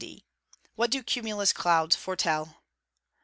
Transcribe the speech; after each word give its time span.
_What 0.79 0.89
do 0.89 1.03
cumulus 1.03 1.53
clouds 1.53 1.95
foretell? 1.95 2.63